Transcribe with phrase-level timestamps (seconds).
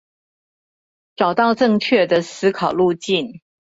[1.15, 3.41] 找到正確的思考路徑